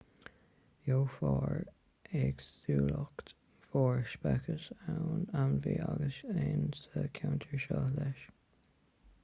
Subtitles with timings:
[0.85, 1.59] gheofar
[2.21, 3.29] éagsúlacht
[3.65, 8.25] mhór speiceas ainmhí agus éin sa cheantar seo leis